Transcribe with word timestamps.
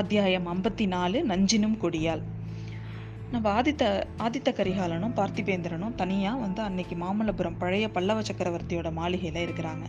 அத்தியாயம் 0.00 0.46
ஐம்பத்தி 0.52 0.84
நாலு 0.92 1.18
நஞ்சினும் 1.30 1.74
கொடியால். 1.82 2.22
நம்ம 3.32 3.46
ஆதித்த 3.58 3.82
ஆதித்த 4.24 4.50
கரிகாலனும் 4.58 5.14
பார்த்திபேந்திரனும் 5.18 5.94
தனியாக 5.94 6.40
வந்து 6.44 6.60
அன்னைக்கு 6.62 6.94
மாமல்லபுரம் 7.02 7.58
பழைய 7.62 7.86
பல்லவ 7.96 8.22
சக்கரவர்த்தியோட 8.28 8.90
மாளிகையில் 8.98 9.40
இருக்கிறாங்க. 9.46 9.84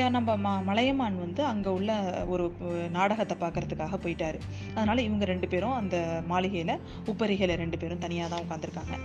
ஏன் 0.00 0.14
நம்ம 0.16 0.36
ம 0.36 0.52
மலையமான் 0.68 1.16
வந்து 1.24 1.42
அங்கே 1.52 1.70
உள்ள 1.78 1.90
ஒரு 2.34 2.46
நாடகத்தை 2.98 3.36
பார்க்கறதுக்காக 3.44 4.00
போயிட்டாரு. 4.04 4.40
அதனால 4.74 5.02
இவங்க 5.08 5.24
ரெண்டு 5.32 5.48
பேரும் 5.54 5.78
அந்த 5.80 6.22
மாளிகையில் 6.32 6.74
உப்பரிகையில் 7.12 7.60
ரெண்டு 7.62 7.78
பேரும் 7.84 8.04
தனியாக 8.06 8.30
தான் 8.34 8.44
உட்காந்துருக்காங்க 8.46 8.96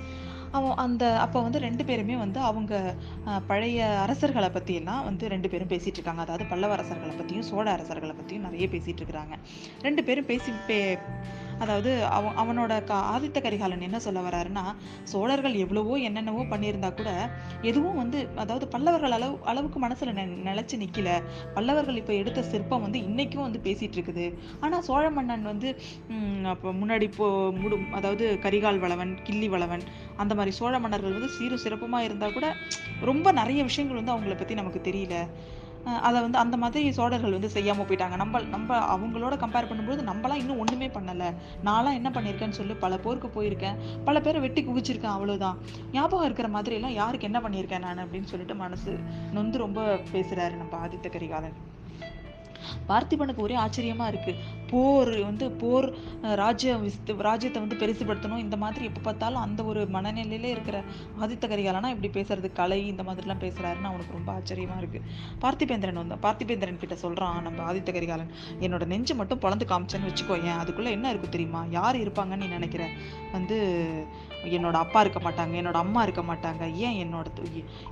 அவன் 0.58 0.80
அந்த 0.84 1.04
அப்போ 1.26 1.38
வந்து 1.46 1.60
ரெண்டு 1.66 1.84
பேருமே 1.90 2.16
வந்து 2.24 2.40
அவங்க 2.50 2.74
பழைய 3.48 3.80
அரசர்களை 4.06 4.50
பற்றியெல்லாம் 4.50 5.04
வந்து 5.10 5.26
ரெண்டு 5.34 5.50
பேரும் 5.50 5.72
பேசிகிட்டு 5.74 6.00
இருக்காங்க. 6.00 6.22
அதாவது 6.26 6.46
பல்லவ 6.52 6.74
அரசர்களை 6.78 7.14
பற்றியும் 7.16 7.48
சோழ 7.52 7.66
அரசர்களை 7.72 8.16
பற்றியும் 8.20 8.48
நிறைய 8.48 8.68
பேசிகிட்டு 8.76 9.02
இருக்கிறாங்க. 9.04 9.38
ரெண்டு 9.88 10.04
பேரும் 10.10 10.30
பேசி 10.32 10.52
பே 10.68 10.80
அதாவது 11.62 11.92
அவ 12.10 12.32
அவனோட 12.42 12.74
க 12.84 12.94
ஆதித்த 13.14 13.40
கரிகாலன் 13.42 13.86
என்ன 13.88 14.00
சொல்ல 14.00 14.20
வர்றாருன்னா 14.22 14.64
சோழர்கள் 15.12 15.56
எவ்வளவோ 15.64 15.96
என்னென்னவோ 16.08 16.44
பண்ணியிருந்தா 16.52 16.90
கூட 16.94 17.10
எதுவும் 17.64 18.00
வந்து 18.02 18.20
அதாவது 18.36 18.66
பல்லவர்கள் 18.68 19.16
அளவு 19.18 19.36
அளவுக்கு 19.46 19.80
மனசுல 19.80 20.14
நெ 20.20 20.26
நிலைச்சு 20.48 20.76
நிக்கல. 20.84 21.10
பல்லவர்கள் 21.56 22.00
இப்போ 22.02 22.14
எடுத்த 22.14 22.44
சிற்பம் 22.52 22.86
வந்து 22.86 23.00
இன்னைக்கும் 23.08 23.46
வந்து 23.48 23.62
பேசிட்டு 23.68 23.98
இருக்குது 24.00 24.26
ஆனா 24.62 24.80
சோழ 24.82 25.06
மன்னன் 25.10 25.46
வந்து 25.52 25.70
அப்போ 26.54 26.70
முன்னாடி 26.82 27.10
போ 27.18 27.28
முடு 27.62 27.78
அதாவது 27.92 28.26
கரிகால் 28.46 28.84
வளவன் 28.86 29.14
கிள்ளி 29.24 29.48
வளவன் 29.48 29.86
அந்த 30.18 30.34
மாதிரி 30.36 30.54
சோழ 30.60 30.76
மன்னர்கள் 30.80 31.18
வந்து 31.18 31.34
சீரும் 31.38 31.64
சிறப்புமா 31.66 32.00
இருந்தா 32.00 32.30
கூட 32.30 32.48
ரொம்ப 33.04 33.28
நிறைய 33.32 33.62
விஷயங்கள் 33.64 34.00
வந்து 34.00 34.16
அவங்கள 34.16 34.36
பத்தி 34.36 34.54
நமக்கு 34.54 34.82
தெரியல. 34.82 35.16
அதை 35.86 36.22
வந்து 36.22 36.38
அந்த 36.38 36.58
மாதிரி 36.58 36.92
சோழர்கள் 36.92 37.32
வந்து 37.32 37.50
செய்யாமல் 37.50 37.86
போயிட்டாங்க. 37.86 38.16
நம்ம 38.16 38.42
நம்ம 38.42 38.78
அவங்களோட 38.96 39.36
கம்பேர் 39.44 39.70
பண்ணும்போது 39.70 40.02
நம்மளாம் 40.10 40.42
இன்னும் 40.44 40.60
ஒன்றுமே 40.60 40.88
பண்ணலை. 40.88 41.30
நான்லாம் 41.66 41.98
என்ன 42.00 42.10
பண்ணியிருக்கேன்னு 42.10 42.60
சொல்லி 42.60 42.74
பல 42.74 42.98
போருக்கு 42.98 43.30
போயிருக்கேன். 43.38 43.80
பல 44.04 44.22
பேரை 44.22 44.42
வெட்டி 44.42 44.64
குவிச்சிருக்கேன் 44.68 45.16
அவ்வளோதான் 45.16 45.60
ஞாபகம் 45.92 46.26
இருக்கிற 46.26 46.48
மாதிரி 46.48 46.76
எல்லாம் 46.76 46.98
யாருக்கு 47.02 47.30
என்ன 47.32 47.42
பண்ணியிருக்கேன் 47.48 47.86
நான் 47.88 48.04
அப்படின்னு 48.06 48.32
சொல்லிட்டு 48.34 48.56
மனசு 48.56 48.94
நொந்து 49.34 49.58
ரொம்ப 49.58 49.82
பேசுகிறாரு 50.14 50.56
நம்ம 50.56 50.88
ஆதித்த 50.88 51.10
கரிகாலன். 51.10 51.58
பார்த்திபனுக்கு 52.90 53.46
ஒரே 53.48 53.56
ஆச்சரியமா 53.66 54.08
இருக்கு. 54.12 54.34
போர் 54.72 55.14
வந்து 55.28 55.46
போர் 55.62 55.88
ராஜ்ய 56.42 56.74
விஸ்து 56.84 57.16
ராஜ்யத்தை 57.30 57.62
வந்து 57.64 57.80
பெருசுபடுத்தணும். 57.82 58.44
இந்த 58.46 58.58
மாதிரி 58.64 58.84
எப்போ 58.90 59.02
பார்த்தாலும் 59.08 59.44
அந்த 59.46 59.62
ஒரு 59.72 59.82
மனநிலையில 59.96 60.52
இருக்கிற 60.56 60.78
ஆதித்த 61.22 61.50
கரிகாலனா 61.54 61.92
இப்படி 61.96 62.12
பேசுறது 62.18 62.50
கலை 62.60 62.80
இந்த 62.92 63.04
மாதிரிலாம் 63.08 63.44
பேசுறாருன்னு 63.46 63.90
அவனுக்கு 63.92 64.18
ரொம்ப 64.18 64.32
ஆச்சரியமா 64.38 64.78
இருக்கு. 64.82 65.02
பார்த்திபேந்திரன் 65.44 66.02
வந்து 66.04 66.22
பார்த்திபேந்திரன் 66.28 66.82
கிட்ட 66.84 66.98
சொல்றான் 67.06 67.46
நம்ம 67.48 67.66
ஆதித்த 67.72 67.92
கரிகாலன் 67.98 68.34
என்னோட 68.66 68.86
நெஞ்சு 68.94 69.16
மட்டும் 69.22 69.44
பொழந்து 69.46 69.68
காமிச்சேன்னு 69.72 70.10
வச்சுக்கோ 70.10 70.38
ஏன்? 70.50 70.60
அதுக்குள்ள 70.64 70.92
என்ன 70.98 71.10
இருக்கு 71.10 71.36
தெரியுமா? 71.36 71.64
யார் 71.78 72.04
இருப்பாங்கன்னு 72.04 72.44
நீ 72.44 72.50
நினைக்கிற? 72.58 72.86
வந்து 73.36 73.58
என்னோட 74.58 74.78
அப்பா 74.84 75.00
இருக்க 75.04 75.20
மாட்டாங்க 75.26 75.54
என்னோட 75.62 75.78
அம்மா 75.84 76.02
இருக்க 76.06 76.22
மாட்டாங்க. 76.30 76.64
ஏன் 76.86 76.98
என்னோட 77.04 77.28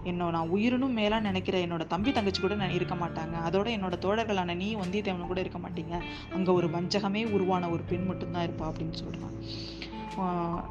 என்னோட 0.10 0.30
நான் 0.36 0.54
உயிரினும் 0.56 0.96
மேலாக 1.00 1.26
நினைக்கிற 1.28 1.56
என்னோட 1.66 1.84
தம்பி 1.94 2.12
தங்கச்சி 2.12 2.42
கூட 2.42 2.56
இருக்க 2.78 2.96
மாட்டாங்க. 3.04 3.36
அதோட 3.48 3.68
என்னோட 3.78 3.96
தோழர்களான 4.06 4.56
நீ 4.60 4.76
வந்தியத்தேவனும் 4.76 5.28
கூட 5.28 5.40
இருக்க 5.40 5.60
மாட்டீங்க. 5.60 5.96
அங்கே 6.34 6.52
ஒரு 6.52 6.68
வஞ்சகமே 6.70 7.24
உருவான 7.30 7.70
ஒரு 7.70 7.84
பெண் 7.84 8.06
மட்டும்தான் 8.06 8.48
இருப்பா 8.48 8.66
அப்படின்னு 8.66 8.98
சொல்கிறான் 8.98 9.36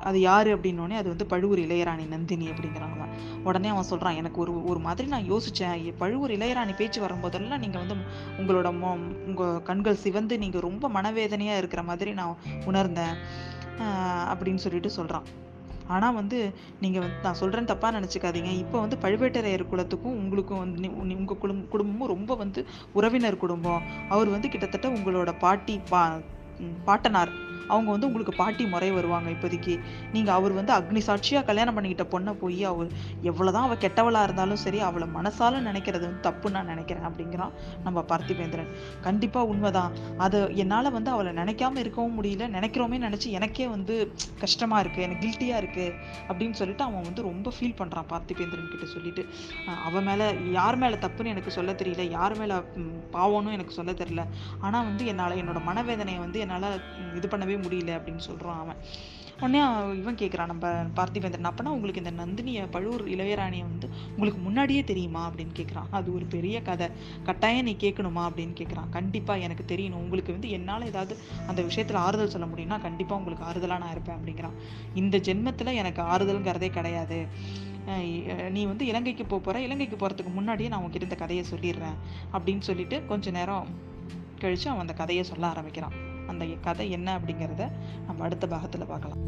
அது 0.00 0.20
யார் 0.20 0.48
அப்படின்னோடனே 0.48 0.96
அது 0.96 1.08
வந்து 1.08 1.26
பழுவூர் 1.26 1.58
இளையராணி 1.58 2.08
நந்தினி 2.08 2.46
அப்படிங்கிறாங்க 2.48 3.04
உடனே 3.44 3.68
அவன் 3.68 3.82
சொல்கிறான் 3.82 4.14
எனக்கு 4.14 4.40
ஒரு 4.40 4.64
ஒரு 4.64 4.78
மாதிரி 4.78 5.08
நான் 5.08 5.30
யோசித்தேன் 5.30 5.94
பழுவூர் 5.98 6.30
இளையராணி 6.30 6.76
பேச்சு 6.76 7.02
வரும்போதெல்லாம் 7.02 7.58
நீங்கள் 7.58 7.82
வந்து 7.82 7.96
உங்களோட 8.38 8.70
மொ- 8.76 8.98
உங்கள் 9.26 9.62
கண்கள் 9.62 9.94
சிவந்து 9.96 10.38
நீங்கள் 10.38 10.60
ரொம்ப 10.60 10.90
மனவேதனையாக 10.90 11.56
இருக்கிற 11.56 11.82
மாதிரி 11.82 12.12
நான் 12.12 12.36
உணர்ந்தேன். 12.64 13.14
அப்படின்னு 14.30 14.54
சொல்லிட்டு 14.56 14.90
சொல்கிறான் 14.90 15.26
ஆனால் 15.94 16.16
வந்து 16.20 16.38
நீங்கள் 16.82 17.02
வந்து 17.04 17.24
நான் 17.26 17.40
சொல்கிறேன் 17.42 17.70
தப்பாக 17.72 17.92
நினச்சிக்காதீங்க. 17.98 18.52
இப்போ 18.64 18.76
வந்து 18.84 18.98
பழுவேட்டரையர் 19.04 19.70
குலத்துக்கும் 19.72 20.18
உங்களுக்கும் 20.22 20.62
வந்து 20.64 20.90
உங்கள் 21.16 21.40
குடும் 21.44 21.68
குடும்பமும் 21.74 22.12
ரொம்ப 22.14 22.34
வந்து 22.42 22.62
உறவினர் 23.00 23.42
குடும்பம். 23.44 23.84
அவர் 24.08 24.34
வந்து 24.36 24.50
கிட்டத்தட்ட 24.54 24.88
உங்களோட 24.88 25.32
பாட்டி 25.44 25.76
பா 25.92 26.02
பாட்டனார். 26.88 27.32
அவங்க 27.74 27.90
வந்து 27.94 28.08
உங்களுக்கு 28.10 28.34
பாட்டி 28.40 28.64
முறை 28.74 28.90
வருவாங்க 28.98 29.28
இப்போதைக்கு. 29.36 29.74
நீங்கள் 30.14 30.36
அவர் 30.38 30.52
வந்து 30.58 30.72
அக்னி 30.78 31.02
சாட்சியாக 31.08 31.46
கல்யாணம் 31.50 31.76
பண்ணிக்கிட்ட 31.76 32.06
பொண்ணை 32.14 32.32
போய் 32.42 32.62
அவர் 32.72 32.90
எவ்வளோதான் 33.30 33.66
அவள் 33.68 33.82
கெட்டவளாக 33.84 34.28
இருந்தாலும் 34.28 34.60
சரி 34.64 34.80
அவளை 34.88 35.08
மனசால 35.16 35.60
நினைக்கிறது 35.68 36.04
வந்து 36.08 36.24
தப்புன்னு 36.28 36.56
நான் 36.58 36.70
நினைக்கிறேன் 36.74 37.06
அப்படிங்கிறான் 37.10 37.52
நம்ம 37.86 38.04
பார்த்திபேந்திரன். 38.12 38.70
கண்டிப்பாக 39.06 39.50
உண்மைதான். 39.52 39.92
அதை 40.26 40.40
என்னால் 40.64 40.90
வந்து 40.96 41.10
அவளை 41.16 41.32
நினைக்காம 41.40 41.78
இருக்கவும் 41.84 42.16
முடியல. 42.18 42.46
நினைக்கிறோமே 42.56 42.98
நினச்சி 43.06 43.28
எனக்கே 43.38 43.66
வந்து 43.74 43.96
கஷ்டமாக 44.44 44.82
இருக்குது 44.84 45.06
எனக்கு 45.06 45.22
கில்ட்டியாக 45.26 45.62
இருக்குது 45.62 45.94
அப்படின்னு 46.28 46.58
சொல்லிட்டு 46.60 46.84
அவன் 46.88 47.06
வந்து 47.08 47.22
ரொம்ப 47.30 47.52
ஃபீல் 47.56 47.76
பண்ணுறான் 47.80 48.08
பார்த்திபேந்திரன் 48.14 48.72
கிட்ட 48.74 48.86
சொல்லிட்டு. 48.94 49.24
அவன் 49.88 50.06
மேலே 50.08 50.26
யார் 50.58 50.80
மேலே 50.84 50.98
தப்புன்னு 51.04 51.32
எனக்கு 51.34 51.56
சொல்ல 51.58 51.72
தெரியல. 51.82 52.04
யார் 52.16 52.36
மேலே 52.40 52.56
பாவம்னு 53.16 53.56
எனக்கு 53.58 53.76
சொல்ல 53.78 53.92
தெரியல. 54.02 54.24
ஆனால் 54.66 54.86
வந்து 54.90 55.06
என்னால் 55.12 55.38
என்னோட 55.42 55.60
மனவேதனையை 55.70 56.20
வந்து 56.24 56.40
என்னால் 56.44 56.68
இது 57.18 57.28
பண்ணவே 57.32 57.56
முடியல 57.58 57.92
அப்படின்னு 57.98 58.26
சொல்கிறான் 58.28 58.60
அவன். 58.64 58.80
உடனே 59.36 59.58
அவன் 59.58 59.98
இவன் 59.98 60.14
கேட்குறான் 60.14 60.50
நம்ம 60.52 60.68
பார்த்திபேந்திரன் 60.96 61.48
அப்பனா 61.50 61.68
உங்களுக்கு 61.74 62.02
இந்த 62.02 62.12
நந்தினியை 62.22 62.64
பழுவூர் 62.70 63.04
இளையராணியை 63.08 63.64
வந்து 63.66 63.88
உங்களுக்கு 64.08 64.40
முன்னாடியே 64.40 64.84
தெரியுமா? 64.84 65.30
அப்படின்னு 65.30 65.52
கேட்குறான் 65.58 65.88
அது 65.90 66.14
ஒரு 66.14 66.24
பெரிய 66.24 66.62
கதை. 66.62 66.88
கட்டாயம் 67.22 67.64
நீ 67.64 67.76
கேட்கணுமா 67.80 68.24
அப்படின்னு 68.28 68.56
கேட்குறான் 68.60 68.88
கண்டிப்பாக 68.90 69.40
எனக்கு 69.40 69.64
தெரியணும். 69.74 70.02
உங்களுக்கு 70.04 70.32
வந்து 70.32 70.50
என்னால் 70.50 70.86
ஏதாவது 70.86 71.16
அந்த 71.46 71.62
விஷயத்தில் 71.62 72.02
ஆறுதல் 72.06 72.34
சொல்ல 72.34 72.46
முடியும்னா 72.46 72.80
கண்டிப்பாக 72.80 73.20
உங்களுக்கு 73.20 73.46
ஆறுதலாக 73.50 73.82
நான் 73.84 73.94
இருப்பேன் 73.96 74.16
அப்படிங்கிறான். 74.16 74.56
இந்த 74.94 75.18
ஜென்மத்தில் 75.18 75.80
எனக்கு 75.82 76.02
ஆறுதல்ங்கிறதே 76.02 76.70
கிடையாது. 76.70 77.20
நீ 78.50 78.64
வந்து 78.64 78.86
இலங்கைக்கு 78.86 79.24
போக 79.26 79.42
போகிற 79.42 79.64
இலங்கைக்கு 79.64 79.96
போகிறதுக்கு 79.96 80.32
முன்னாடியே 80.32 80.68
நான் 80.68 80.78
உங்ககிட்ட 80.78 81.08
இந்த 81.08 81.20
கதையை 81.22 81.44
சொல்லிடுறேன் 81.52 81.96
அப்படின்னு 82.32 82.66
சொல்லிட்டு 82.70 83.06
கொஞ்ச 83.06 83.30
நேரம் 83.30 83.70
கழித்து 84.38 84.68
அவன் 84.68 84.80
அந்த 84.80 84.92
கதையை 84.92 85.24
சொல்ல 85.24 85.46
ஆரம்பிக்கிறான். 85.46 86.07
அந்த 86.32 86.44
கதை 86.66 86.86
என்ன 86.90 87.08
அப்படிங்கிறத 87.18 87.64
நம்ம 88.06 88.24
அடுத்த 88.24 88.46
பாகத்தில் 88.46 88.90
பார்க்கலாம். 88.92 89.22